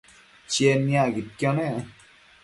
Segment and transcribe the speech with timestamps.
[0.51, 1.85] Chied niacquidquio nec